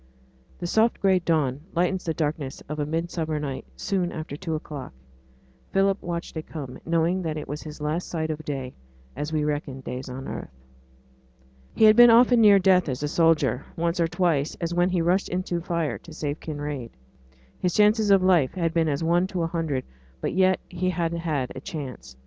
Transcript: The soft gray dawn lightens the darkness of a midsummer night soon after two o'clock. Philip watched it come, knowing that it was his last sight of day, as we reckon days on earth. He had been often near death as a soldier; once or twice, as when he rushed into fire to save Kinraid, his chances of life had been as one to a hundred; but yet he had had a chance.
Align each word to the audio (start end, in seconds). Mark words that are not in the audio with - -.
The 0.57 0.65
soft 0.65 0.99
gray 0.99 1.19
dawn 1.19 1.61
lightens 1.75 2.05
the 2.05 2.13
darkness 2.15 2.63
of 2.67 2.79
a 2.79 2.87
midsummer 2.87 3.39
night 3.39 3.67
soon 3.75 4.11
after 4.11 4.35
two 4.35 4.55
o'clock. 4.55 4.93
Philip 5.73 6.01
watched 6.01 6.35
it 6.35 6.47
come, 6.47 6.79
knowing 6.87 7.21
that 7.21 7.37
it 7.37 7.47
was 7.47 7.61
his 7.61 7.79
last 7.79 8.07
sight 8.07 8.31
of 8.31 8.43
day, 8.43 8.73
as 9.15 9.31
we 9.31 9.43
reckon 9.43 9.81
days 9.81 10.09
on 10.09 10.27
earth. 10.27 10.49
He 11.75 11.83
had 11.83 11.95
been 11.95 12.09
often 12.09 12.41
near 12.41 12.57
death 12.57 12.89
as 12.89 13.03
a 13.03 13.07
soldier; 13.07 13.63
once 13.77 13.99
or 13.99 14.07
twice, 14.07 14.55
as 14.59 14.73
when 14.73 14.89
he 14.89 15.03
rushed 15.03 15.29
into 15.29 15.61
fire 15.61 15.99
to 15.99 16.11
save 16.13 16.39
Kinraid, 16.39 16.89
his 17.59 17.75
chances 17.75 18.09
of 18.09 18.23
life 18.23 18.55
had 18.55 18.73
been 18.73 18.89
as 18.89 19.03
one 19.03 19.27
to 19.27 19.43
a 19.43 19.45
hundred; 19.47 19.83
but 20.19 20.33
yet 20.33 20.59
he 20.67 20.89
had 20.89 21.13
had 21.13 21.51
a 21.53 21.61
chance. 21.61 22.15